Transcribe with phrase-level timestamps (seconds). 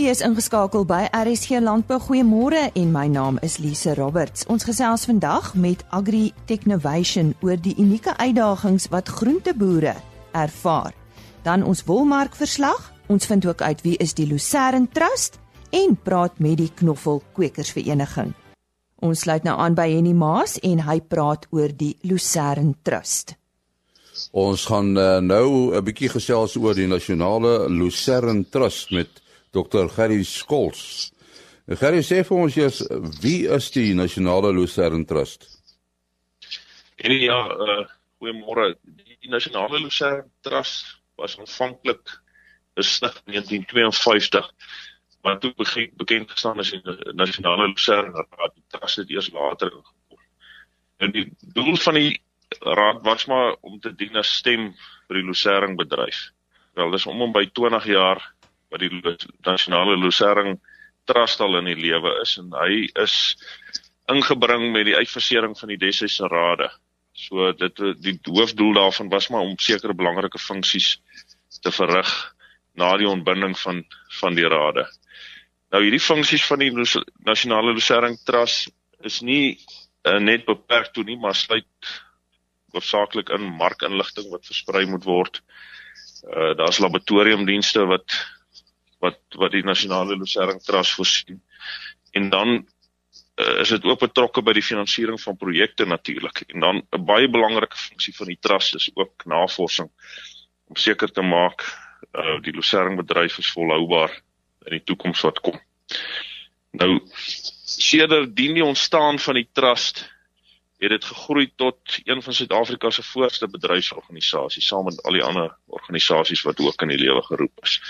[0.00, 1.98] Is ingeskakel by RSG Landbou.
[2.00, 4.46] Goeiemôre en my naam is Lise Roberts.
[4.48, 9.92] Ons gesels vandag met Agri Technovation oor die unieke uitdagings wat groenteboere
[10.32, 10.96] ervaar.
[11.44, 12.88] Dan ons wolmark verslag.
[13.12, 15.36] Ons vind ook uit wie is die Lucerne Trust
[15.70, 18.32] en praat met die Knoffel Kwekersvereniging.
[19.04, 23.36] Ons sluit nou aan by Henny Maas en hy praat oor die Lucerne Trust.
[24.32, 29.20] Ons gaan uh, nou 'n bietjie gesels oor die nasionale Lucerne Trust met
[29.56, 29.88] Dr.
[29.94, 31.10] Gerry Skols.
[31.80, 32.82] Gerry sê vir ons eers
[33.22, 35.46] wie is die Nasionale Lucerne Trust?
[37.00, 37.84] En ja, uh,
[38.20, 38.74] goeiemôre.
[38.84, 42.18] Die Nasionale Lucerne Trust was aanvanklik
[42.78, 44.48] gestig in 1952
[45.22, 46.80] maar toe begin bekend gestaan as die
[47.12, 48.54] Nasionale Lucerne Raad.
[48.54, 50.18] Die trust het eers later gekom.
[50.96, 52.22] En die doel van die
[52.58, 54.72] raad was maar om te dien as stem
[55.08, 56.30] vir die lucerne bedryf.
[56.74, 58.22] Wel, dis om om by 20 jaar
[58.70, 60.58] wat die nasionale Lucerne
[61.08, 63.14] Trust al in die lewe is en hy is
[64.10, 66.70] ingebring met die uitversering van die Dessese Rade.
[67.16, 70.98] So dit die hoofdoel daarvan was maar om sekere belangrike funksies
[71.60, 72.10] te verrig
[72.78, 73.82] na die ontbinding van
[74.20, 74.86] van die rade.
[75.70, 76.70] Nou hierdie funksies van die
[77.26, 78.70] nasionale Lucerne Trust
[79.06, 79.58] is nie
[80.06, 81.92] uh, net beperk toe nie, maar sluit
[82.74, 85.40] hoofsaaklik in markinligting wat versprei moet word.
[86.26, 88.16] Uh daar's laboratoriumdienste wat
[89.00, 91.42] wat wat die nasionale Lucerne Trust voorsien.
[92.10, 92.48] En dan
[93.40, 96.44] uh, is dit ook betrokke by die finansiering van projekte natuurlik.
[96.46, 99.90] En dan 'n baie belangrike funksie van die trust is ook navorsing
[100.68, 101.64] om seker te maak
[102.12, 104.22] uh, die Lucerne bedryf is volhoubaar
[104.64, 105.60] in die toekoms wat kom.
[106.70, 107.00] Nou
[107.64, 110.10] sedert die ontstaan van die trust
[110.80, 115.56] het dit gegroei tot een van Suid-Afrika se voorste bedryfsorganisasies saam met al die ander
[115.66, 117.80] organisasies wat ook in die lewe geroep is.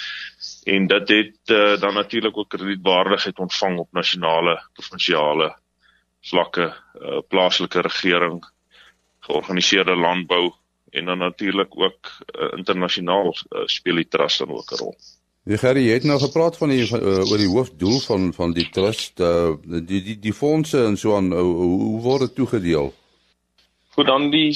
[0.63, 5.57] En dit het uh, dan natuurlik ook kredietwaardigheid ontvang op nasionale, provinsiale
[6.21, 8.45] vlakke, uh, plaaslike regering,
[9.21, 10.53] georganiseerde landbou
[10.91, 12.11] en dan natuurlik ook
[12.41, 14.97] uh, internasionaal uh, speel die trust dan ook 'n rol.
[15.43, 19.21] Die Gerry het nou gepraat van die uh, oor die hoofdoel van van die trust
[19.21, 22.93] uh, die die die fondse en so aan uh, hoe word dit toegedeel?
[23.89, 24.53] Goed dan die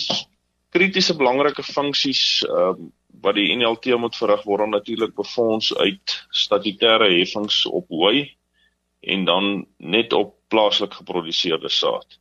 [0.69, 2.75] kritiese belangrike funksies uh,
[3.20, 8.34] wat die NLT moet verrig word dan natuurlik befonds uit statutêre heffings op hooi
[9.00, 12.19] en dan net op plaaslik geproduseerde saad.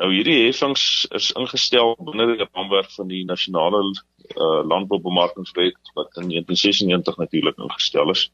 [0.00, 6.32] Nou hierdie heffings is ingestel binne die raamwerk van die nasionale uh, landboubemarkingswet wat in
[6.32, 8.30] 1996 natuurlik ingestel is.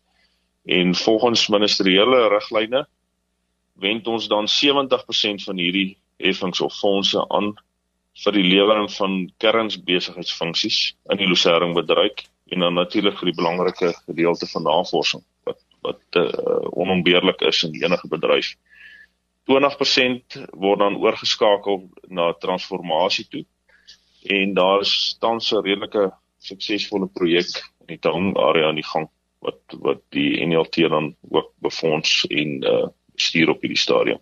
[0.64, 2.86] En volgens ministeriële riglyne
[3.80, 7.54] wend ons dan 70% van hierdie heffings of fondse aan
[8.24, 10.80] vir die lewering van kernsbesigheidsfunksies
[11.12, 16.18] in die Lucerne bedryf en dan natuurlik vir die belangrike gedeelte van navorsing wat wat
[16.20, 16.26] uh,
[16.76, 18.50] onontbeerlik is in enige bedryf.
[19.48, 23.46] 20% word dan oorgeskakel na transformasie toe
[24.28, 27.48] en daar is tans 'n redelike suksesvolle projek
[27.80, 29.08] in die town area aan die gang
[29.40, 32.88] wat wat die NLT dan ook befonds en uh
[33.20, 34.20] stuur op hierdie stadium.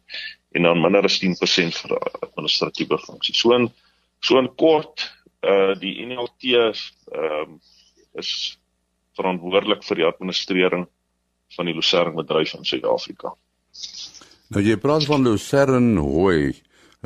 [0.50, 3.38] En dan minder as 10% vir administratiewe funksies.
[3.38, 3.68] So in
[4.20, 5.08] so in kort
[5.46, 6.74] uh die NLT ehm
[7.14, 7.58] uh,
[8.18, 8.58] is
[9.18, 10.86] verantwoordelik vir die administrering
[11.56, 13.32] van die Lucerne bedryf in Suid-Afrika.
[14.54, 16.54] Nou jy praat van Lucerne hooi.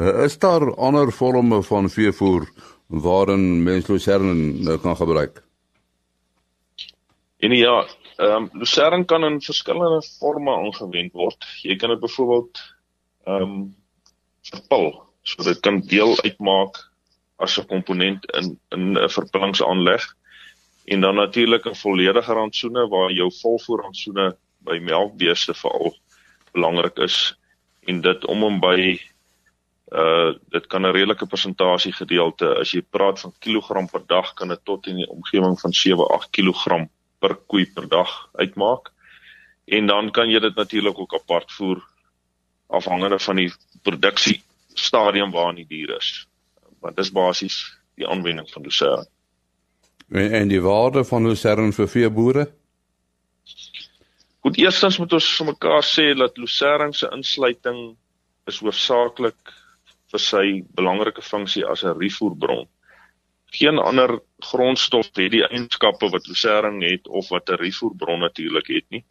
[0.01, 2.47] Uh, is daar ander vorme van veevoer
[2.89, 4.35] waarin mens Lucerne
[4.65, 5.43] nou kan gebruik?
[7.43, 7.83] En ja,
[8.17, 11.45] ehm um, Lucerne kan in verskillende forme aangewend word.
[11.63, 12.61] Jy kan dit byvoorbeeld
[13.25, 13.75] ehm um,
[14.43, 16.92] verpil, so dit kan deel uitmaak
[17.43, 20.03] as 'n komponent in in 'n verpillingsaanleg.
[20.85, 25.97] En dan natuurlik 'n volledige rantsoene waar jou volvoer rantsoene by melkbeeste veral
[26.53, 27.39] belangrik is
[27.81, 29.01] en dit om en by
[29.93, 34.49] uh dit kan 'n redelike persentasie gedeelte as jy praat van kilogram per dag kan
[34.49, 36.89] dit tot in die omgewing van 7-8 kg
[37.19, 38.91] per koei per dag uitmaak.
[39.65, 41.83] En dan kan jy dit natuurlik ook apart voer
[42.67, 43.53] afhangende van die
[43.83, 44.43] produksie
[44.75, 46.27] stadium waarin die dier is.
[46.83, 47.59] Want dis basies
[48.01, 49.07] die aanwending van lucerne.
[50.11, 52.47] En, en die waarde van lucerne vir veeboere?
[54.43, 57.93] Goed, eerstens moet ons vir mekaar sê dat lucerne se insluiting
[58.51, 59.53] is hoofsaaklik
[60.13, 60.47] vir sy
[60.79, 62.67] belangrike funksie as 'n rifoerbron.
[63.53, 64.19] Geen ander
[64.51, 69.05] grondstof het die eienskappe wat lucerne het of wat 'n rifoerbron natuurlik het nie.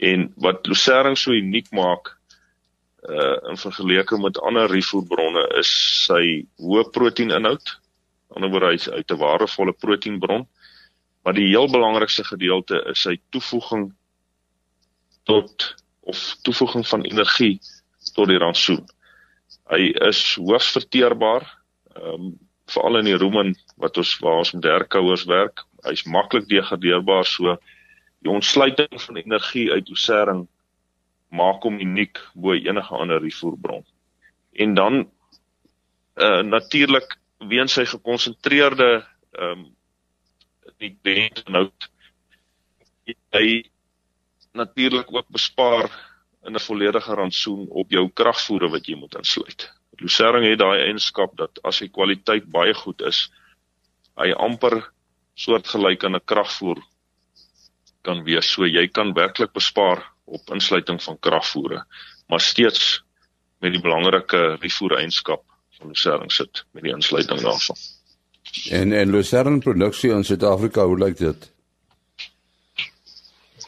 [0.00, 2.16] En wat lucerne so uniek maak
[3.02, 5.70] uh in vergelyking met ander rifoerbronne is
[6.06, 7.72] sy hoë proteïninhoud.
[8.32, 10.46] Aan die ander wyse uit 'n waardevolle proteïenbron.
[11.22, 13.92] Maar die heel belangrikste gedeelte is sy toevoeging
[15.24, 17.60] tot of toevoeging van energie
[18.14, 18.86] tot die rantsoen.
[19.70, 21.46] Hy is hoogs verteerbaar.
[21.94, 22.38] Ehm um,
[22.72, 27.56] veral in die Roemen wat ons waar ons met derkouers werk, hy's maklik degradeerbaar so
[28.22, 30.46] die ontsluiting van energie uit Lucerne
[31.32, 33.84] maak hom uniek bo enige ander rifoerbron.
[34.52, 35.10] En dan
[36.20, 37.16] uh natuurlik
[37.48, 38.90] weens sy gekonsentreerde
[39.32, 39.70] ehm um,
[40.78, 41.88] die bentnout
[43.32, 43.64] hy
[44.52, 45.88] natuurlik ook bespaar
[46.46, 49.70] in 'n volledige rantsoen op jou kragvoere wat jy moet insluit.
[49.96, 53.30] Lucerne het daai eienskap dat as die kwaliteit baie goed is,
[54.16, 54.92] hy amper
[55.34, 56.82] soortgelyk aan 'n kragvoer
[58.02, 58.50] kan wees.
[58.52, 61.84] So jy kan werklik bespaar op insluiting van kragvoere,
[62.26, 63.02] maar steeds
[63.58, 65.44] met die belangrike rifoer eienskap
[65.78, 67.76] van Lucerne sit met die insluiting daarvan.
[68.70, 71.50] En en Lucerne produksie in Suid-Afrika, hoe lyk dit?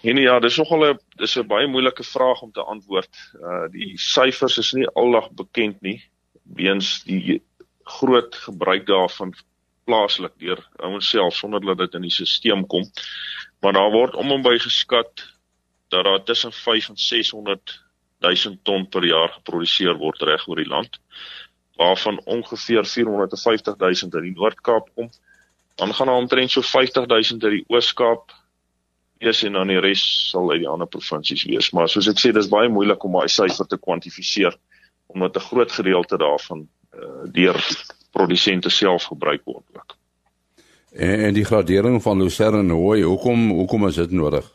[0.04, 3.16] En ja, dis nogal 'n dis 'n baie moeilike vraag om te antwoord.
[3.40, 6.02] Uh die syfers is nie aldag bekend nie
[6.42, 7.42] weens die
[7.82, 9.34] groot gebruik daarvan
[9.84, 12.84] plaaslik deur ouens self sonder dat dit in die stelsel kom.
[13.60, 15.33] Maar daar word om en by geskat
[15.94, 17.80] dat daar tussen 5 en 600
[18.18, 21.00] 000 ton per jaar geproduseer word reg oor die land
[21.76, 25.08] waarvan ongeveer 450 000 in die Noord-Kaap kom.
[25.74, 28.30] Dan gaan daar omtrent so 50 000 uit die Oos-Kaap
[29.18, 31.72] wees en dan die res sal uit die ander provinsies wees.
[31.74, 34.54] Maar soos ek sê, dis baie moeilik om daai syfer te kwantifiseer
[35.06, 37.58] omdat 'n groot gedeelte daarvan uh, deur
[38.10, 39.96] produsente self gebruik word ook.
[40.94, 44.46] En, en die gradering van lucerne hooi, hoekom hoekom is dit nodig?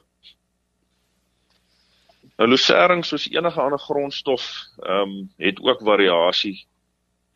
[2.40, 4.44] Nou lucerne soos enige ander grondstof,
[4.80, 6.56] ehm um, het ook variasie.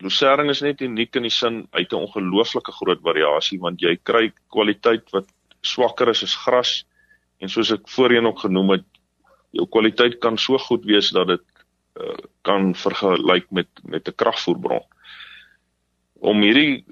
[0.00, 4.32] Lucerne is net uniek in die sin uit 'n ongelooflike groot variasie want jy kry
[4.48, 5.28] kwaliteit wat
[5.60, 6.84] swakker is as gras
[7.40, 8.88] en soos ek voorheen ook genoem het,
[9.50, 11.46] jou kwaliteit kan so goed wees dat dit
[12.00, 14.82] uh, kan vergelyk met met 'n kragvoerbron
[16.24, 16.84] om hierdie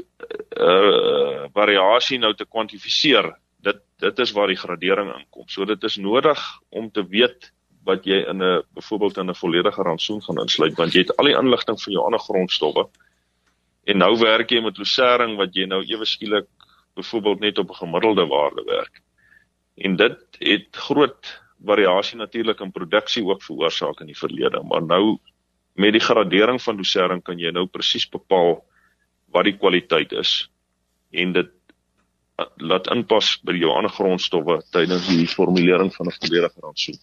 [0.60, 3.32] uh variasie nou te kwantifiseer,
[3.64, 5.48] dit dit is waar die gradering inkom.
[5.48, 7.52] So dit is nodig om te weet
[7.84, 11.24] wat jy in 'n byvoorbeeld in 'n volledige rantsoen gaan insluit want jy het al
[11.24, 12.88] die inligting van jou ander grondstowwe.
[13.84, 16.46] En nou werk jy met lucerne wat jy nou ewe skielik
[16.94, 19.02] byvoorbeeld net op 'n gemiddelde waarde werk.
[19.74, 25.18] En dit het groot variasie natuurlik in produksie ook veroorsaak in die verlede, maar nou
[25.72, 28.64] met die gradering van lucerne kan jy nou presies bepaal
[29.32, 30.50] wat die kwaliteit is
[31.10, 31.50] en dit
[32.40, 36.98] uh, laat inpas by jou ander grondstowwe tydens die formulering van 'n volledige rantsoen.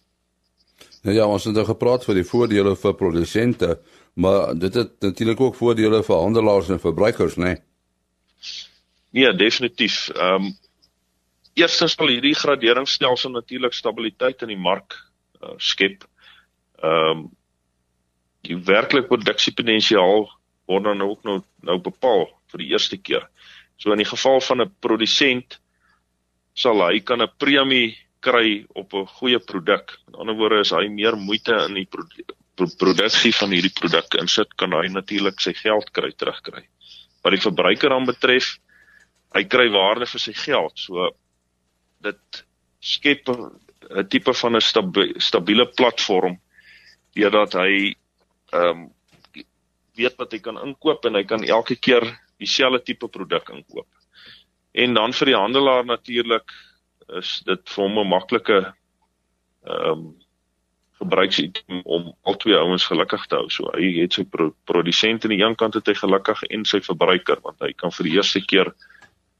[1.02, 3.78] Nou ja, ons het nou gepraat vir die voordele vir produsente,
[4.20, 7.54] maar dit het natuurlik ook voordele vir handelaars en verbruikers, né?
[7.54, 7.62] Nee?
[9.10, 10.08] Ja, definitief.
[10.08, 10.58] Ehm um,
[11.58, 14.94] eerstens sal hierdie graderingsstelsel natuurlik stabiliteit in die mark
[15.42, 16.04] uh, skep.
[16.82, 17.24] Ehm um,
[18.46, 20.28] die werklike produksiepotensiaal
[20.70, 23.26] word dan ook nou nou bepaal vir die eerste keer.
[23.76, 25.58] So in die geval van 'n produsent
[26.54, 29.96] sal hy kan 'n premie kry op 'n goeie produk.
[30.08, 31.88] In ander woorde is hy meer moeite in die
[32.78, 36.66] produksie van hierdie produk insit, kan hy natuurlik sy geld kry terugkry.
[37.22, 38.58] Wat die verbruiker dan betref,
[39.34, 40.78] hy kry waarde vir sy geld.
[40.78, 41.10] So
[42.02, 42.44] dit
[42.80, 44.60] skep 'n tipe van 'n
[45.18, 46.40] stabiele platform
[47.14, 47.94] deurdat hy
[48.52, 48.90] ehm um,
[49.94, 52.04] weet wat hy kan inkoop en hy kan elke keer
[52.38, 53.88] dieselfde tipe produk inkoop.
[54.72, 56.52] En dan vir die handelaar natuurlik
[57.18, 58.58] is dit vir hom 'n maklike
[59.66, 60.10] ehm um,
[61.00, 63.48] gebruiksitem om al twee ouens gelukkig te hou.
[63.48, 66.82] So hy het sy pro produsent aan die een kant het hy gelukkig en sy
[66.84, 68.74] verbruiker want hy kan vir die eerste keer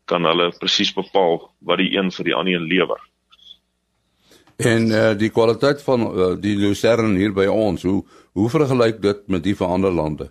[0.08, 3.00] kan hulle presies bepaal wat die een vir die ander een lewer.
[4.60, 9.22] En uh, die kwaliteit van uh, die lucerne hier by ons, hoe hoe vergelyk dit
[9.28, 10.30] met die van ander lande?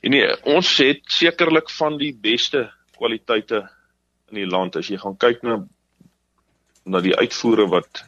[0.00, 3.66] En nee, ons het sekerlik van die beste kwaliteite
[4.30, 4.76] in die land.
[4.76, 5.64] As jy gaan kyk na
[6.88, 8.04] na die uitvoere wat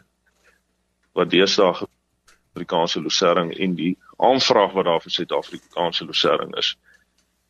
[1.12, 1.72] wat deesdae
[2.54, 6.76] Afrikaanse lucerne en die aanvraag wat daar vir Suid-Afrikaanse lucerne is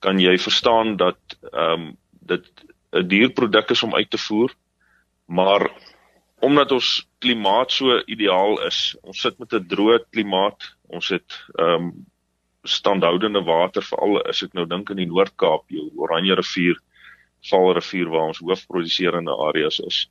[0.03, 1.97] kan jy verstaan dat ehm um,
[2.33, 2.47] dit
[2.93, 4.51] 'n duur produk is om uit te voer
[5.27, 5.71] maar
[6.41, 11.75] omdat ons klimaat so ideaal is ons sit met 'n droë klimaat ons het ehm
[11.75, 12.07] um,
[12.63, 16.77] standhoudende water veral as ek nou dink in die Noord-Kaap, jou Oranje rivier,
[17.49, 20.11] Vaalrivier waar ons hoofproduserende areas is.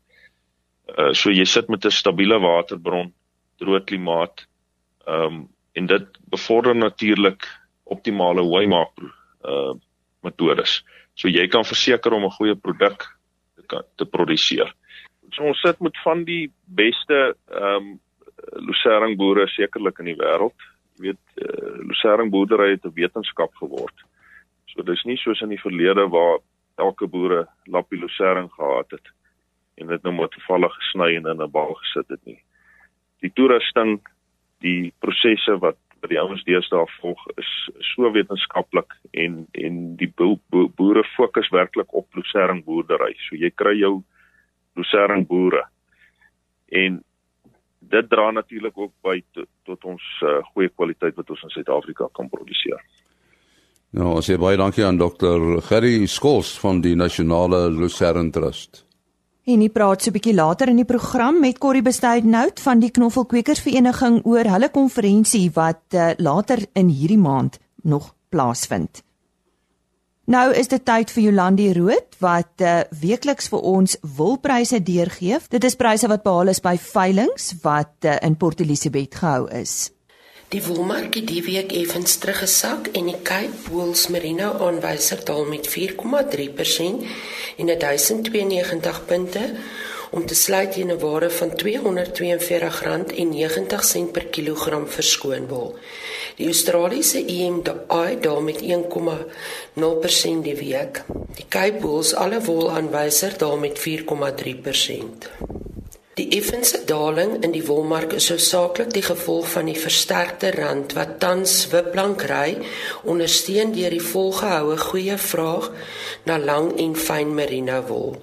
[0.98, 3.14] Uh so jy sit met 'n stabiele waterbron,
[3.62, 4.48] droë klimaat.
[5.08, 7.46] Um en dit bevorder natuurlik
[7.84, 8.94] optimale hooi-maak
[9.46, 9.74] uh
[10.22, 10.84] metodes.
[11.14, 13.06] So jy kan verseker om 'n goeie produk
[13.68, 14.74] te, te produseer.
[15.36, 18.00] So ons sit met van die beste ehm um,
[18.66, 20.56] lucerne boere sekerlik in die wêreld.
[20.98, 23.94] Jy weet uh, lucerne boerdery het 'n wetenskap geword.
[24.72, 26.40] So dis nie soos in die verlede waar
[26.80, 29.12] elke boere lappie lucerne gehad het
[29.80, 32.42] en dit nou maar toevallig gesny en in 'n bal gesit het nie.
[33.20, 34.00] Die toerusting,
[34.60, 37.50] die prosesse wat wat die ouens deesdae volg is
[37.94, 43.16] so wetenskaplik en en die bo bo boere fokus werklik op lucerne boerdery.
[43.28, 44.04] So jy kry jou
[44.76, 45.66] lucerne boere.
[46.72, 47.04] En
[47.80, 49.22] dit dra natuurlik ook by
[49.66, 52.82] tot ons uh, goeie kwaliteit wat ons in Suid-Afrika kan produseer.
[53.98, 55.64] Nou, ons sê baie dankie aan Dr.
[55.66, 58.84] Gerry Skols van die Nasionale Lucerne Trust.
[59.50, 62.92] En hy praat so 'n bietjie later in die program met Corrie Bestuidenhout van die
[62.92, 69.02] Knoffelkwekersvereniging oor hulle konferensie wat uh, later in hierdie maand nog plaasvind.
[70.26, 75.40] Nou is dit tyd vir Jolandi Rood wat uh, weekliks vir ons wolpryse deurgee.
[75.50, 79.90] Dit is pryse wat behaal is by veilinge wat uh, in Port Elizabeth gehou is.
[80.50, 85.70] Die wolmark het die week effens teruggesak en die Cape Wools Merino aanwyser daal met
[85.70, 87.06] 4,3%
[87.62, 89.44] en 1092 punte
[90.10, 95.76] om te sluit teen 'n waarde van R242,90 per kilogram verskoon wol.
[96.36, 101.04] Die Australiese EMI daal met 1,0% die week.
[101.36, 105.30] Die Cape Wools alle wol aanwyser daal met 4,3%.
[106.18, 111.20] Die effense daling in die wolmark is hoofsaaklik die gevolg van die versterkte rand wat
[111.22, 112.58] tans wiplank ry,
[113.06, 115.70] ondersteun deur die volgehoue goeie vraag
[116.26, 118.18] na lang en fyn merino wol.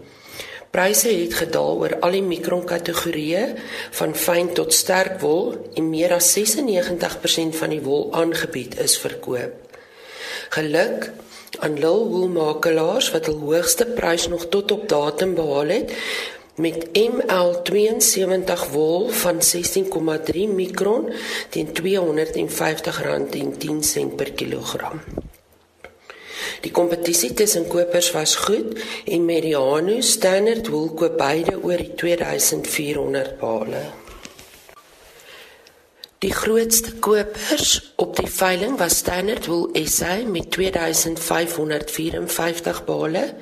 [0.76, 3.45] Pryse het gedaal oor al die mikronkategorieë
[3.97, 9.55] van fyn tot sterk wol en meer as 96% van die wol aangebied is verkoop.
[10.52, 11.09] Geluk
[11.64, 15.95] aan lul woolmakelaars wat hul hoogste prys nog tot op datum behaal het
[16.57, 21.13] met ML72 wol van 16,3 mikron
[21.49, 21.75] teen R250,10
[24.17, 25.01] per kilogram.
[26.65, 33.39] Die kompetisie tussen kopers was goed en Mediano Standard Wool koop beide oor die 2400
[33.39, 33.85] bale.
[36.25, 43.37] Die grootste kopers op die veiling was Standard Wool SA met 2554 bale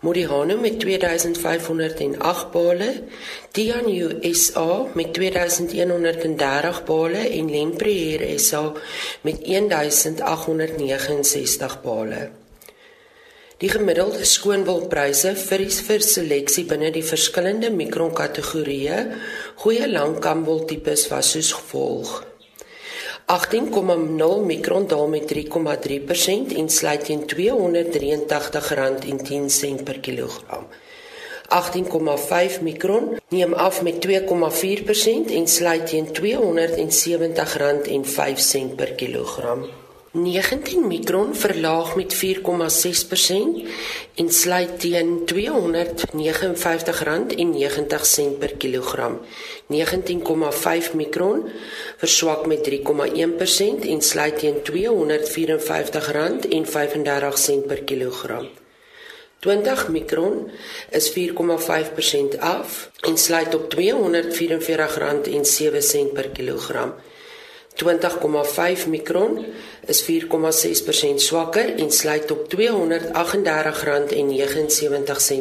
[0.00, 3.04] Modiano met 2508 bale,
[3.52, 7.28] Tian USA met 2130 bale.
[7.28, 8.72] En Lempriere SA
[9.20, 12.30] met 1869 bale.
[13.60, 19.02] Die gemiddelde skoonwilpryse vir die vir seleksie binne die verskillende mikronkategorieë
[19.60, 22.29] goeie langkamwiltipes was soos volg:
[23.30, 25.38] 18,0 mikron daal met 3,3%
[26.56, 27.28] en sluit teen R283,10
[29.84, 30.66] per kilogram.
[31.48, 34.12] 18,5 mikron neem af met 2,4%
[35.30, 36.12] en sluit teen R270,05
[38.76, 39.70] per kilogram.
[40.12, 42.20] 19 mikron verlaag met 4,6%
[44.14, 45.32] en sluit teen R259,90
[48.38, 49.20] per kilogram.
[49.70, 51.48] 19,5 mikron
[51.96, 52.76] verswak met 3,1%
[53.86, 54.62] en sluit teen R254,35
[57.66, 58.48] per kilogram.
[59.38, 60.50] 20 mikron
[60.90, 63.78] is 4,5% af en sluit op R244,07
[66.12, 66.94] per kilogram.
[67.74, 69.44] 20,5 mikron
[69.86, 72.60] is 4,6% swakker en sluit op R238,79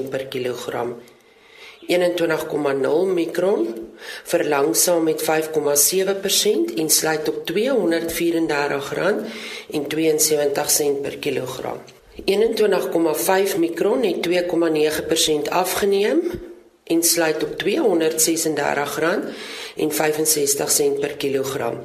[0.09, 0.95] per kilogram.
[1.89, 1.95] 21,0
[3.13, 3.89] mikron
[4.23, 5.27] verlangsaam met 5,7%
[6.75, 7.57] en sluit op R234,72
[11.01, 11.77] per kilogram.
[12.19, 12.25] 21,5
[13.57, 14.33] mikron het 2,9%
[15.49, 16.19] afgeneem
[16.83, 17.69] en sluit op R236,65
[20.99, 21.81] per kilogram.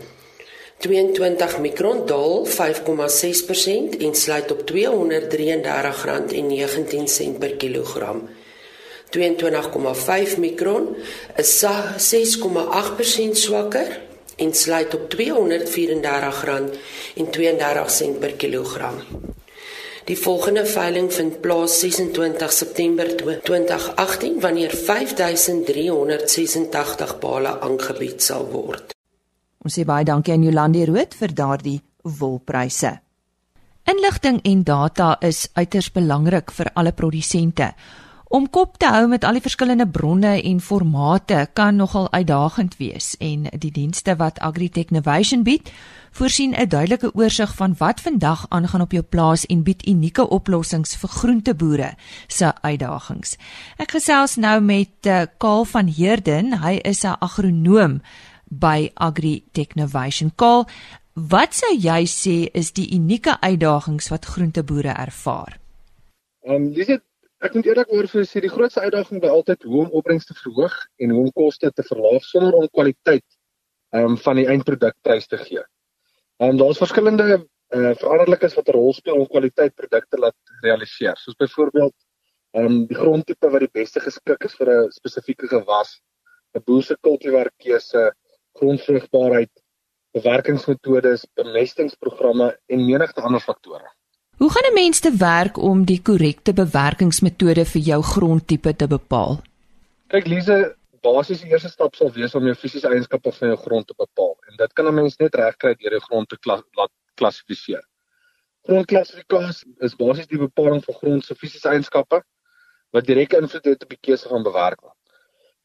[0.85, 2.53] 22 mikron daal 5,6%
[4.05, 4.77] en sluit op R233,19
[7.39, 8.29] per kilogram.
[9.17, 10.97] 22,5 mikron
[11.37, 11.69] is 6,8%
[13.33, 14.01] swakker
[14.37, 15.19] en sluit op R234,32
[18.21, 19.03] per kilogram.
[20.05, 28.94] Die volgende veiling vind plaas 26 September 2018 wanneer 5386 bale aangebied sal word.
[29.65, 32.91] Ons sê baie dankie aan Jolandi Rood vir daardie wolpryse.
[33.89, 37.71] Inligting en data is uiters belangrik vir alle produsente.
[38.29, 43.15] Om kop te hou met al die verskillende bronne en formate kan nogal uitdagend wees
[43.25, 45.71] en die dienste wat Agritech Innovation bied,
[46.13, 50.97] voorsien 'n duidelike oorsig van wat vandag aangaan op jou plaas en bied unieke oplossings
[50.97, 51.95] vir groenteboere
[52.29, 53.37] se uitdagings.
[53.79, 58.01] Ek gesels nou met uh, Kaal van Heerden, hy is 'n agronoom
[58.49, 60.31] by Agritech Innovation.
[60.37, 60.67] Kaal,
[61.15, 65.59] wat sou jy sê is die unieke uitdagings wat groenteboere ervaar?
[66.45, 66.91] Ehm um, dis
[67.45, 70.75] ek moet eerlikwaar vir sê die grootste uitdaging by altyd hoe om opbrengs te verhoog
[71.05, 73.27] en hoe om koste te verlaag sonder om kwaliteit
[73.95, 75.65] ehm um, van die eindprodukprys te gee.
[76.41, 81.17] Ehm um, daar's verskillende uh, veranderlikes wat 'n rol speel om kwaliteit produkte laat realiseer.
[81.17, 81.95] Soos byvoorbeeld
[82.55, 86.01] ehm um, die grondtipe wat die beste geskik is vir 'n spesifieke gewas,
[86.55, 88.13] 'n boer se kultivarkeuse,
[88.59, 89.51] grondvrugbaarheid,
[90.15, 93.91] bewerkingsmetodes, bemestingsprogramme en menigte ander faktore.
[94.39, 99.43] Hoe gaan 'n mens te werk om die korrekte bewerkingsmetode vir jou grondtipe te bepaal?
[100.09, 103.87] Kyk Lize, basies die eerste stap sal wees om jou fisiese eienskappe van jou grond
[103.87, 106.93] te bepaal en dit kan 'n mens net regkry deur jou grond te kla laat
[107.15, 107.85] klassifiseer.
[108.67, 112.23] Grondklassifikasie is basies die bepaling van grond se fisiese eienskappe
[112.97, 114.93] wat direk invloed het op die keuse van bewerking.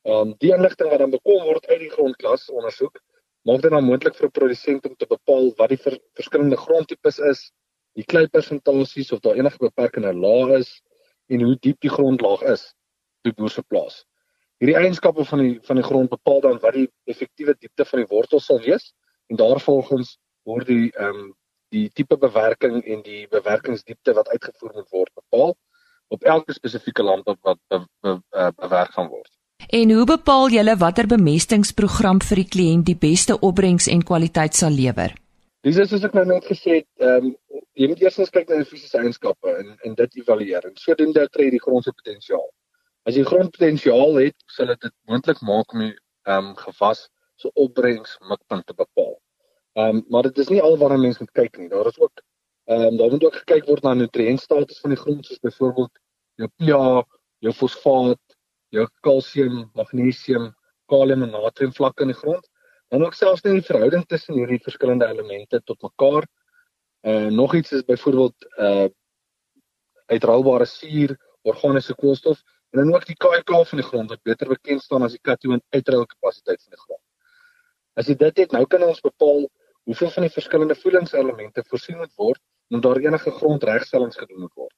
[0.07, 3.01] Ehm um, die inligting wat dan bekom word uit die grondklas ondersoek
[3.47, 7.19] maak dit dan moontlik vir 'n produsent om te bepaal wat die ver verskillende grondtipes
[7.31, 7.41] is
[7.99, 10.69] die klei persentasies of daar enige beperkende laag is
[11.27, 12.63] en hoe diep die grondlaag is
[13.27, 14.05] die boer se plaas.
[14.59, 18.09] Hierdie eienskappe van die van die grond bepaal dan wat die effektiewe diepte van die
[18.13, 18.93] wortel sal wees
[19.27, 21.33] en daarvolgens word die ehm um,
[21.69, 25.51] die tipe bewerking en die bewerkingsdiepte wat uitgevoer moet word bepaal
[26.09, 29.29] op elke spesifieke land wat be, be, be, bewerk gaan word.
[29.67, 34.71] En hoe bepaal julle watter bemestingsprogram vir die kliënt die beste opbrengs en kwaliteit sal
[34.71, 35.13] lewer?
[35.67, 37.35] Dis is soos ek nou net gesê het, ehm um,
[37.79, 40.65] jy moet eers kyk na die fisiese eienskappe en en dit evalueer.
[40.67, 42.47] En sodoende kry jy die grond se potensiaal.
[43.07, 45.93] As jy grondpotensiaal het, sal dit moontlik maak om die
[46.27, 47.05] ehm um, gewas
[47.39, 49.15] se opbrengs mikpunt te bepaal.
[49.79, 51.69] Ehm um, maar dit is nie alwaar 'n mens moet kyk nie.
[51.69, 52.23] Daar is ook
[52.65, 55.93] ehm um, daar moet ook gekyk word na nutriëntstatus van die grond soos byvoorbeeld
[56.35, 57.03] jou pH,
[57.45, 58.28] jou fosfaat,
[58.75, 60.49] jou kalsium, magnesium,
[60.89, 62.45] kalium en natrium vlakke in die grond
[62.89, 66.25] en ook selfs net die verhouding tussen hierdie verskillende elemente tot mekaar.
[67.05, 68.87] Uh nog iets is byvoorbeeld uh
[70.09, 72.41] uitraalbare suur, organiese koolstof
[72.73, 75.61] en dan ook die KK van die grond wat beter bekend staan as die kation
[75.69, 77.03] uitraalkapasiteit van die grond.
[77.93, 79.45] As jy dit het, nou kan ons bepaal
[79.89, 84.75] hoeveel van die verskillende voedingselemente voorsien moet word om daar enige grondregstellings gedoen moet word.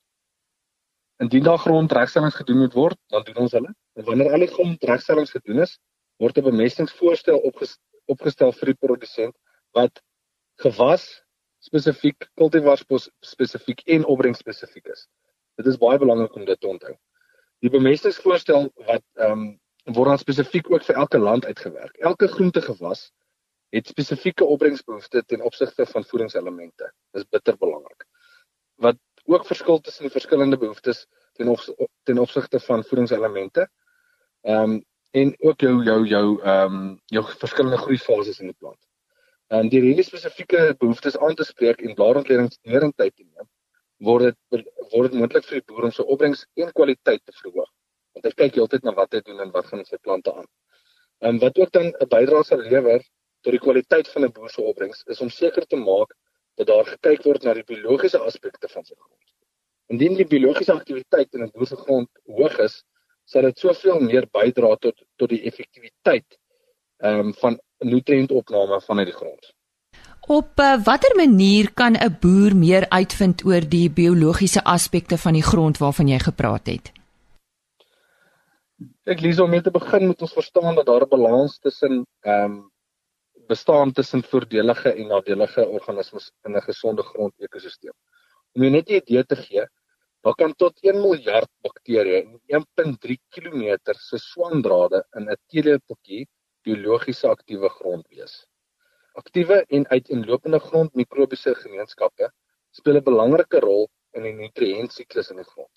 [1.22, 3.74] Indien daar grondregstellings gedoen moet word, dan doen ons hulle.
[4.00, 5.78] En wanneer al die grondregstellings gedoen is,
[6.18, 7.80] word 'n bemestingsvoorstel opgestel
[8.10, 9.36] opgestel vir die produsent
[9.78, 10.02] wat
[10.64, 11.06] gewas
[11.64, 12.84] spesifiek, kultivars
[13.22, 15.08] spesifiek en opbrengs spesifiek is.
[15.62, 16.96] Dit is baie belangrik om dit te onthou.
[17.62, 19.50] Die bemestingsvoorstel wat ehm um,
[19.96, 21.96] word dan spesifiek ook vir elke land uitgewerk.
[21.98, 23.12] Elke groentegewas
[23.74, 26.92] het spesifieke opbrengsbehoeftes ten opsigte van voedingselemente.
[27.16, 28.06] Dis bitter belangrik.
[28.76, 33.70] Wat ook verskil tussen die verskillende behoeftes ten op, ten opsigte van voedingselemente.
[34.42, 34.80] Ehm um,
[35.12, 38.80] en ook jou jou jou ehm um, jou verskillende groeifases in die plant.
[39.48, 43.48] En die hierdie spesifieke behoeftes aan te spreek en blaarontledings deur tyd te neem,
[43.98, 47.68] word dit word dit moontlik vir die boer om sy opbrengs en kwaliteit te verhoog.
[48.16, 50.48] Want hy kyk heeltyd na wat hy doen en wat gaan sy plante aan.
[51.20, 53.04] En wat ook dan 'n bydrae sal lewer
[53.44, 56.16] tot die kwaliteit van 'n boer se opbrengs is om seker te maak
[56.56, 59.34] dat daar gekyk word na die biologiese aspekte van sy grond.
[59.92, 62.84] Indien die biologiese aktiwiteit in 'n boer se grond hoog is,
[63.26, 66.38] sal dit soveel meer bydra tot tot die effektiwiteit
[67.02, 69.54] ehm um, van nutriëntopname vanuit die grond.
[70.28, 75.48] Op uh, watter manier kan 'n boer meer uitvind oor die biologiese aspekte van die
[75.52, 76.92] grond waarvan jy gepraat het?
[79.04, 82.44] Ek lees om mee te begin moet ons verstaan dat daar 'n balans tussen ehm
[82.44, 82.71] um,
[83.52, 87.96] bestaan tussen voordelige en nadelige organismes in 'n gesonde grondekosisteem.
[88.56, 89.66] Om jou net 'n idee te gee,
[90.22, 96.28] Daar kan tot 1 miljard bakterieë en 1.3 km se swamdrade in 'n teelepeltjie
[96.68, 98.36] biologies aktiewe grond wees.
[99.22, 102.30] Aktiewe en uiteenlopende grondmikrobiese gemeenskappe
[102.80, 105.74] speel 'n belangrike rol in die nutriëntsiklus in die grond.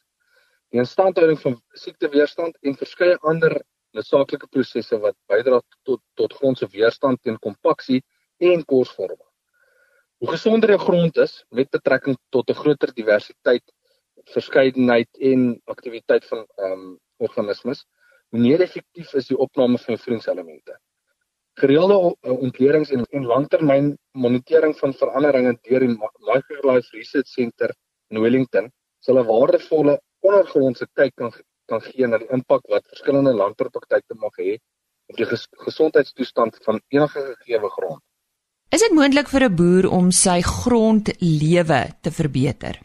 [0.72, 1.56] Die instandhouding van
[1.86, 3.56] siekteweerstand en verskeie ander
[3.94, 8.02] noodsaaklike prosesse wat bydra tot tot grond se weerstand teen kompaksie
[8.38, 9.30] en korsvorming.
[10.18, 13.64] Hoe gesonder jou grond is met betrekking tot 'n groter diversiteit
[14.32, 17.84] verskeidenheid en aktiwiteit van ehm um, organismes,
[18.28, 20.78] hoe meer effektief is die opname van voedingselemente.
[21.60, 25.94] Gereelde ontledings en, en langtermyn monitering van veranderinge deur die
[26.30, 27.74] Microlife Research Center
[28.10, 31.32] in Wellington sal 'n waardevolle ondergrondse kyk kan
[31.70, 34.58] kan gee na die impak wat verskillende landboupraktyke mag hê
[35.10, 38.02] op die ges gesondheidstoestand van enige gegeewe grond.
[38.74, 42.80] Is dit moontlik vir 'n boer om sy grondlewe te verbeter?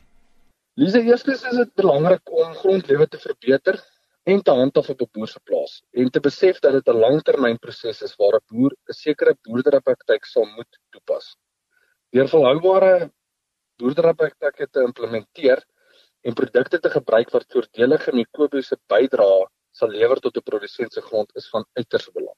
[0.80, 3.80] Lise, eerstens is dit belangrik om grondlewe te verbeter
[4.24, 8.02] en te handhaaf op 'n boer se plaas en te besef dat dit 'n langtermynproses
[8.08, 11.36] is waar 'n boer 'n sekere boerderypraktyk sal moet toepas.
[12.12, 13.12] Deur volhoubare
[13.78, 15.65] boerderypraktyke te implementeer
[16.22, 21.36] en produkte te gebruik wat voordelige mikrobiese bydrae sal lewer tot 'n produsent se grond
[21.36, 22.38] is van uiters belang.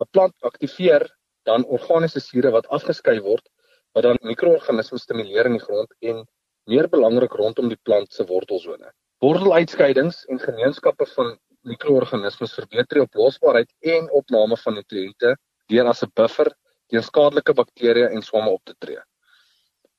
[0.00, 1.08] 'n Plant aktiveer
[1.44, 3.48] dan organiese sure wat afgeskei word
[3.94, 6.24] wat dan mikroorganismes stimuleer in die grond en
[6.66, 8.90] meer belangrik rondom die plant se wortelsone.
[9.22, 15.36] Worteluitskeidings en gemeenskappe van mikroorganismes verbeter die oplosbaarheid en opname van nutriënte
[15.72, 16.50] deur as 'n buffer
[16.88, 19.00] teen skadelike bakterieë en swamme op te tree.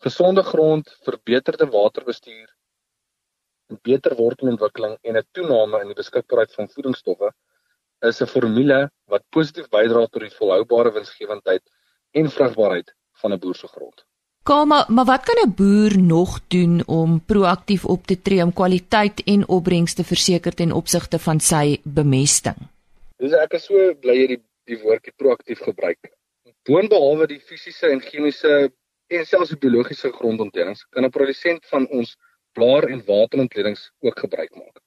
[0.03, 2.54] Gesonde grond, verbeterde waterbestuur,
[3.71, 7.29] 'n beter wortelontwikkeling en 'n toename in die beskikbaarheid van voedingsstowwe
[8.09, 8.79] is 'n formule
[9.13, 11.63] wat positief bydra tot die volhoubare winsgewendheid
[12.11, 14.05] en vrugbaarheid van 'n boer se grond.
[14.43, 19.23] Kama, maar wat kan 'n boer nog doen om proaktief op te tree om kwaliteit
[19.23, 22.59] en opbrengs te verseker ten opsigte van sy bemesting?
[23.17, 26.11] Dis ek is so bly jy die die woordjie proaktief gebruik.
[26.63, 28.71] Boonbehalwe die fisiese en chemiese
[29.07, 32.17] en selfs die biologiese grondontledings, kan 'n produsent van ons
[32.57, 34.79] blaar en waterontledings ook gebruik maak.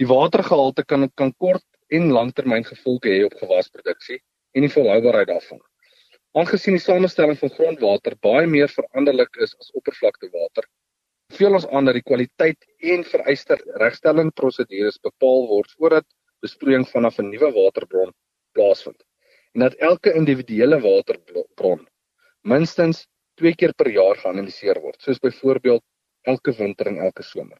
[0.00, 1.64] Die watergehalte kan kan kort
[1.98, 4.18] en langtermyn gevolge hê op gewasproduksie
[4.56, 5.60] en die volhoubaarheid daarvan.
[6.38, 10.66] Aangesien die samestelling van grondwater baie meer veranderlik is as oppervlaktewater,
[11.32, 16.08] beveel ons aan dat die kwaliteit en vereiste regstellingprosedures bepaal word voordat
[16.44, 18.12] besproeiing vanaf 'n nuwe waterbron
[18.56, 19.00] plaasvind
[19.54, 21.82] en dat elke individuele waterbron
[22.52, 23.06] minstens
[23.40, 25.82] 2 keer per jaar geanaliseer word, soos byvoorbeeld
[26.28, 27.58] elke winter en elke somer.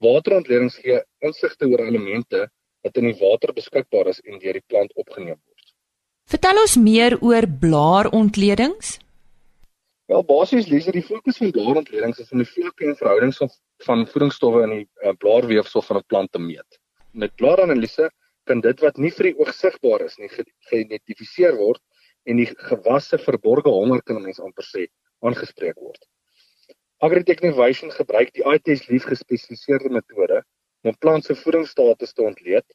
[0.00, 2.48] Waterontledings gee insigte oor elemente
[2.84, 5.72] wat in die water beskikbaar is en deur die plant opgeneem word.
[6.30, 8.98] Vertel ons meer oor blaarontledings.
[10.10, 13.52] Wel basies lees die fokus van blaarontledings is om die vlakke en verhoudings van,
[13.86, 16.80] van voedingsstowwe in die uh, blaarweefsel van 'n plant te meet.
[17.12, 18.10] Met blaaranalise
[18.48, 20.30] kan dit wat nie vir die oog sigbaar is nie
[20.70, 21.82] geïdentifiseer word
[22.26, 24.86] en die gewasse verborgde honger kan mens amper sê
[25.26, 26.00] aangespreek word.
[27.00, 30.42] Agritechnovation gebruik die ITS lief gespesialiseerde metode
[30.84, 32.66] om plant se voedingsstatus te ontleed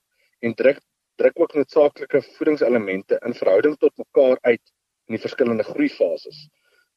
[0.41, 0.79] en druk
[1.21, 4.63] druk ook noodsaaklike voedingselemente in verhouding tot mekaar uit
[5.07, 6.39] in die verskillende groeifases.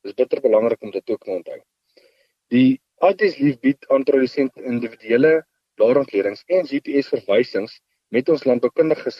[0.00, 1.58] Dit is bitter belangrik om dit ook te onthou.
[2.54, 5.34] Die ITS lief bied aan produsente individuele
[5.76, 7.76] blaarontledings en GPS verwysings
[8.08, 9.12] met ons landboukundige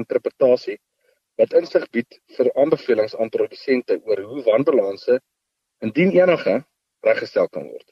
[0.00, 0.80] interpretasie
[1.36, 5.20] wat insig bied vir aanbevelings aan produsente oor hoe wanbalanse
[5.84, 6.62] indien enige
[7.06, 7.86] reggestel kan word.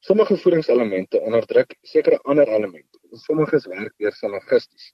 [0.00, 2.98] Sommige voedingselemente onderdruk sekere ander elemente.
[3.12, 4.92] Sommiges werk weer sinergisties.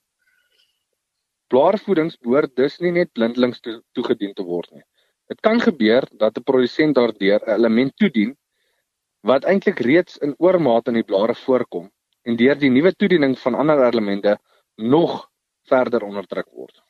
[1.53, 4.83] Blaarvoedings behoort dus nie net blindelings to, toegedien te word nie.
[5.29, 8.35] Dit kan gebeur dat 'n produsent daardeur 'n element toedien
[9.21, 11.91] wat eintlik reeds in oormaat in die blare voorkom
[12.23, 14.37] en deur die nuwe toediening van ander elemente
[14.75, 15.29] nog
[15.69, 16.84] verder onderdruk word.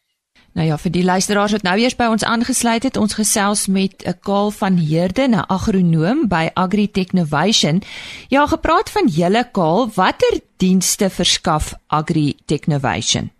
[0.55, 4.05] Nou ja, vir die luisteraars wat nou eers by ons aangesluit het, ons gesels met
[4.07, 7.81] 'n Kaal van Heerde, 'n agronoom by Agritechnovation.
[8.29, 13.31] Ja, gepraat van julle Kaal, watter dienste verskaf Agritechnovation?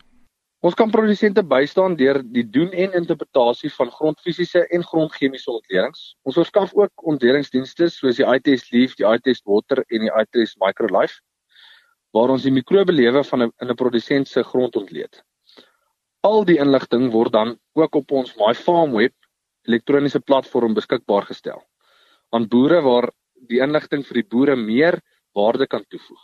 [0.60, 6.16] Ons kan produsente bystaan deur die doen en interpretasie van grondfisiese en grondchemiese ontledings.
[6.22, 11.22] Ons verskaf ook ontledingsdienste soos die iTest Leaf, die iTest Water en die iTest Microlife
[12.12, 15.24] waar ons die mikrobelewe van 'n in 'n produsent se grond ontleed.
[16.26, 19.14] Al die inligting word dan ook op ons MyFarmWeb
[19.70, 21.62] elektroniese platform beskikbaar gestel
[22.34, 23.12] aan boere waar
[23.50, 24.98] die inligting vir die boere meer
[25.38, 26.22] waarde kan toevoeg.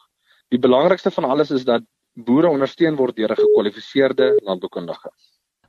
[0.49, 1.85] Die belangrikste van alles is dat
[2.17, 5.11] boere ondersteun word deur 'n gekwalifiseerde landboukundige.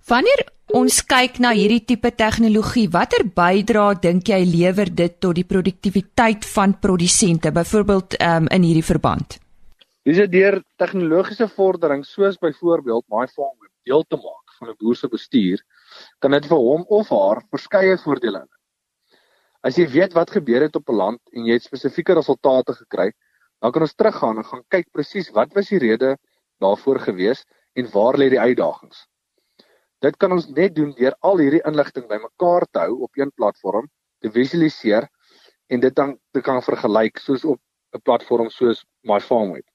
[0.08, 0.40] Wanneer
[0.74, 6.44] ons kyk na hierdie tipe tegnologie, watter bydrae dink jy lewer dit tot die produktiwiteit
[6.54, 9.38] van produsente, byvoorbeeld um, in hierdie verband?
[10.02, 15.62] Dis deur tegnologiese vordering soos byvoorbeeld MyFarmWeb deel te maak van 'n boer se bestuur,
[16.20, 18.50] kan dit vir hom of haar verskeie voordele hê.
[19.62, 23.12] As jy weet wat gebeur het op 'n land en jy het spesifieke resultate gekry,
[23.62, 26.16] dan kan ons teruggaan en gaan kyk presies wat was die rede
[26.58, 27.44] daarvoor gewees
[27.78, 29.06] en waar lê die uitdagings.
[30.02, 33.86] Dit kan ons net doen deur al hierdie inligting bymekaar te hou op een platform,
[34.18, 35.06] te visualiseer
[35.70, 37.60] en dit dan te kan vergelyk soos op
[37.94, 39.66] 'n platform soos MyFarmWeb.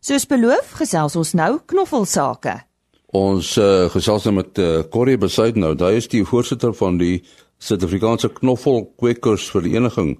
[0.00, 2.54] Soos beloof, gesels ons nou knoffelsake.
[3.12, 5.74] Ons uh, gesels nou met uh, Corrie Besuit nou.
[5.76, 7.18] Hy is die voorsitter van die
[7.60, 10.14] Suid-Afrikaanse Knoffelkwekers Vereniging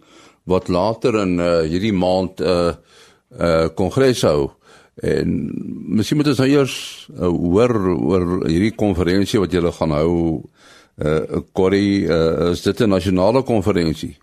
[0.50, 2.74] wat later in uh, hierdie maand 'n uh,
[3.40, 4.50] uh, kongres hou.
[5.00, 5.32] En
[5.96, 6.74] miskien moet ons nou eers
[7.16, 10.10] uh, hoor oor hierdie konferensie wat julle gaan hou.
[11.00, 14.18] Uh Corrie, uh, is dit 'n nasionale konferensie?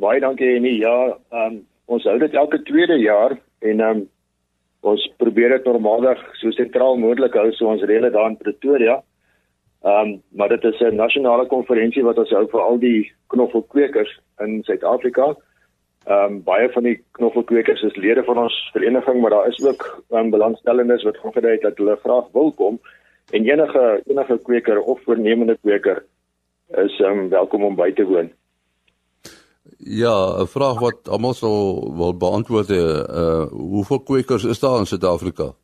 [0.00, 0.78] Baie dankie Annie.
[0.80, 1.60] Ja, um,
[1.92, 3.36] ons hou dit elke tweede jaar
[3.70, 4.02] en um,
[4.82, 9.00] ons probeer dit normaalweg so sentraal moontlik hou so ons reële daar in Pretoria.
[9.82, 14.12] Ehm um, maar dit is 'n nasionale konferensie wat ons hou vir al die knoffelkweekers
[14.40, 15.34] in Suid-Afrika.
[16.06, 20.04] Ehm um, baie van die knoffelkweekers is lede van ons vereniging, maar daar is ook
[20.10, 22.80] um, belangstellendes wat gedui het dat hulle graag wil kom
[23.30, 26.04] en enige enige kweker of voornemende kweker
[26.68, 28.30] is ehm um, welkom om by te woon.
[29.78, 31.56] Ja, 'n vraag wat almal sou
[31.96, 35.54] wil beantwoord, uh hoeveel kwekers is daar in Suid-Afrika?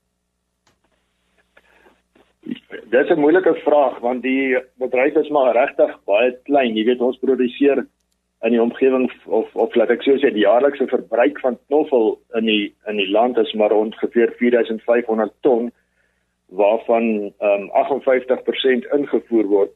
[2.91, 6.77] Dit is 'n moeilike vraag want die bedryf is maar regtig baie klein.
[6.77, 7.87] Jy weet ons produseer
[8.41, 12.75] in die omgewing of of laat ek sê die jaarlikse verbruik van knoffel in die
[12.87, 15.73] in die land is maar ongeveer 4500 ton
[16.47, 19.73] waarvan um, 58% ingevoer word.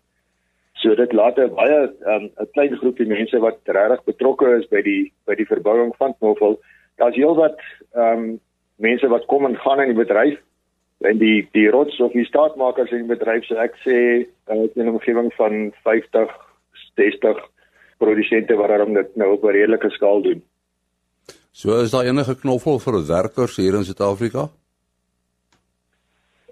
[0.83, 4.66] So dit laat 'n baie ehm, 'n um, klein groepie mense wat regtig betrokke is
[4.68, 6.59] by die by die verbouing van knoffel.
[6.97, 7.59] Daar's heelwat
[7.95, 8.40] ehm um,
[8.77, 10.38] mense wat kom en gaan in die bedryf
[11.01, 14.87] en die die rots of die staatmakers in die bedryf so ek sê uh, in
[14.87, 16.31] 'n omgewing van 50
[16.97, 17.38] 60
[17.99, 20.42] produsente wat daarom dit nou op 'n redelike skaal doen.
[21.53, 24.49] So is daar enige knoffel vir werkers hier in Suid-Afrika?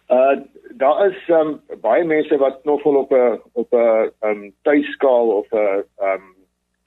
[0.09, 0.39] Uh
[0.81, 1.53] daar is um
[1.85, 6.25] baie mense wat knoffel op 'n op 'n um tuiskaal of 'n um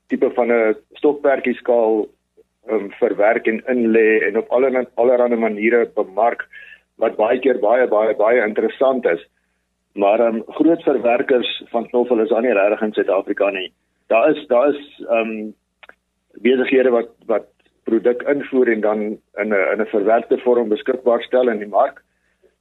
[0.07, 2.05] tipe van 'n stokperdjie skaal
[2.69, 6.47] um verwerk en inlê en op allerlei allerlei maniere bemark
[6.97, 9.29] wat baie keer baie baie baie interessant is.
[9.93, 13.71] Maar um groot verwerkers van knoffel is aan nie regtig in Suid-Afrika nie
[14.07, 15.55] daar is daar is ehm um,
[16.41, 17.47] besighede wat wat
[17.83, 18.99] produk invoer en dan
[19.41, 22.02] in 'n in 'n verwerkte vorm beskikbaar stel in die mark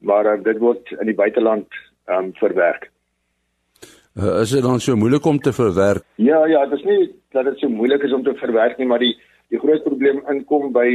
[0.02, 1.68] maar uh, dit word in die buiteland
[2.06, 2.90] ehm um, verwerk.
[4.14, 6.04] Uh, is dit dan so moeilik om te verwerk?
[6.16, 9.00] Ja ja, dit is nie dat dit so moeilik is om te verwerk nie, maar
[9.00, 9.14] die
[9.48, 10.88] die groot probleem inkom by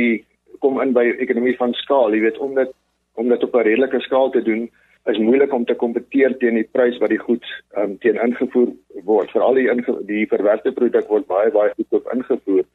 [0.59, 2.73] kom in by ekonomie van skaal, jy weet om dit
[3.17, 4.69] om dit op 'n redelike skaal te doen
[5.11, 7.45] is moeilik om te kompeteer teen die prys wat die goed
[7.77, 8.73] um, teen ingevoer
[9.07, 9.31] word.
[9.31, 12.65] Veral die inge die verwerkte produk word baie baie goedkoop ingevoer.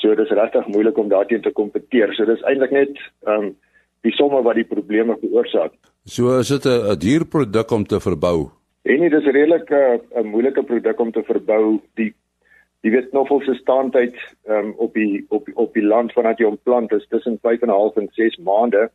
[0.00, 2.14] So dis regtig moeilik om daarteen te kompeteer.
[2.14, 3.56] So dis eintlik net ehm um,
[4.08, 5.74] die somme wat die probleme veroorsaak.
[6.04, 8.50] So is dit 'n duur produk om te verbou.
[8.82, 11.80] En dit is redelik 'n moeilike produk om te verbou.
[11.94, 12.14] Die
[12.80, 14.12] die weet knoffel se ehm
[14.54, 17.68] um, op die op op die land vanaf jy hom plant is tussen 5 en
[17.68, 18.90] 'n half en 6 maande.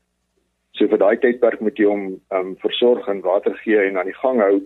[0.71, 4.11] So vir daai tydperk moet jy hom ehm um, versorg en water gee en aan
[4.11, 4.61] die gang hou.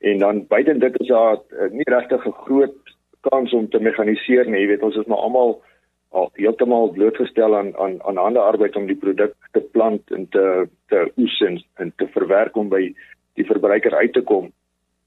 [0.00, 2.76] En dan buite dit is daar uh, nie regtig 'n groot
[3.20, 4.60] kans om te mekaniseer nie.
[4.60, 5.62] Jy weet ons is maar almal
[6.10, 10.68] al heeltemal blootgestel aan aan aan ander arbeid om die produk te plant en te
[10.88, 12.94] te oes en, en te verwerk om by
[13.34, 14.52] die verbruiker uit te kom.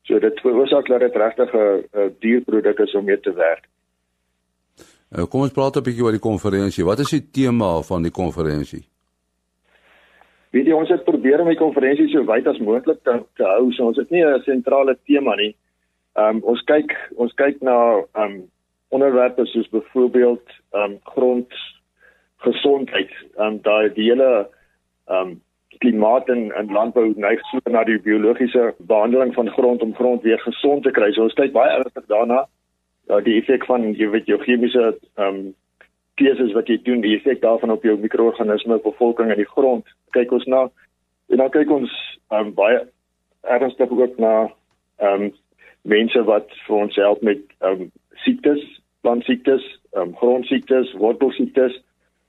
[0.03, 3.67] So dit veroorsaak dat dit regtig 'n duur produk is om mee te werk.
[5.09, 6.85] Uh, kom ons praat 'n bietjie oor die konferensie.
[6.85, 8.83] Wat is die tema van die konferensie?
[10.51, 13.71] Weet jy ons het probeer om die konferensie so wyd as moontlik te, te hou.
[13.71, 15.55] So ons het nie 'n sentrale tema nie.
[16.15, 17.77] Ehm um, ons kyk ons kyk na
[18.13, 18.49] ehm um,
[18.89, 21.54] onderwerpe soos byvoorbeeld ehm um, grond
[22.38, 23.12] gesondheid.
[23.38, 24.49] Ehm um, daai die hele
[25.08, 25.41] ehm um,
[25.80, 30.39] klimaat en, en landbou neig so na die biologiese behandeling van grond om grond weer
[30.39, 31.12] gesond te kry.
[31.12, 32.45] So ons kyk baie ernstig daarna.
[33.08, 35.41] Ja, die effek van jy weet jou chemiese ehm um,
[36.19, 39.88] keuses wat jy doen, die effek daarvan op jou mikroorganisme, bevolking en die grond.
[40.12, 40.65] Kyk ons na
[41.30, 41.93] en dan kyk ons
[42.36, 42.82] um, baie
[43.41, 44.34] ernstig ook na
[44.99, 45.32] ehm um,
[45.82, 47.91] mense wat vir ons help met ehm um,
[48.25, 48.63] siektes,
[49.01, 51.75] plantsiektes, ehm um, grondsiektes, wortelsiektes.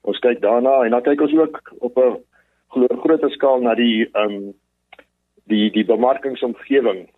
[0.01, 4.31] Ons kyk daarna en dan kyk ons ook op 'n groter skaal na die ehm
[4.31, 4.53] um,
[5.47, 7.09] die die bemarkingsomgewing,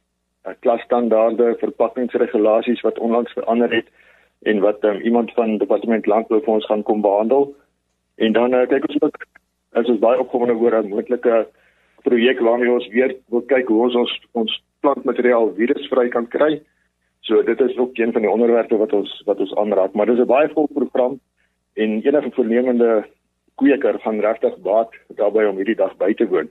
[0.46, 3.88] uh, klasstandaarde, verpakkingsregulasies wat onlangs verander het
[4.42, 7.54] en wat um, iemand van departement landbou vir ons gaan kom behandel.
[8.16, 9.16] En dan uh, kyk ons ook
[9.72, 11.46] as ons baie opgewonde oor 'n moontlike
[12.02, 16.60] projek waarmee ons weer wil kyk hoe ons ons, ons plantmateriaal virusvry kan kry.
[17.22, 20.18] So dit is ook een van die onderwerpe wat ons wat ons aanraak, maar dis
[20.18, 21.20] 'n baie vol program
[21.74, 23.04] en enige voornemende
[23.54, 26.48] kweker gaan regtig baat daarbey om hierdie dag by te woon.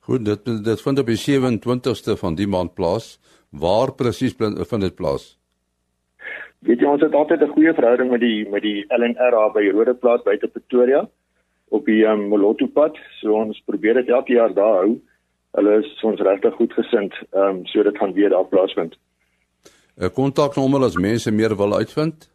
[0.00, 3.18] Goed, dit dit vind op die 27ste van die maand plaas.
[3.50, 4.34] Waar presies
[4.70, 5.38] vind dit plaas?
[6.58, 10.22] Weet jy ons het altyd 'n goeie verhouding met die met die LNR by Rodeplaas
[10.22, 11.08] buite Pretoria
[11.68, 12.96] op die um, Moloto pad.
[13.20, 15.00] So ons probeer dit elke jaar daar hou.
[15.54, 18.96] Hulle is ons regtig goed gesind, ehm um, so dit gaan weer daar plaasvind.
[19.98, 22.28] 'n Kontaknommer as mense meer wil uitvind?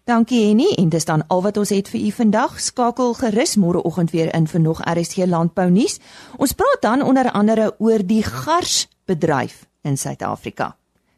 [0.04, 2.58] Dankie Henny en dis dan al wat ons het vir u vandag.
[2.60, 6.00] Skakel gerus môreoggend weer in vir nog RSG landbou nuus.
[6.36, 10.74] Ons praat dan onder andere oor die garsbedryf in Suid-Afrika.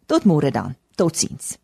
[0.06, 0.76] Tot môre dan.
[0.94, 1.63] Totsiens.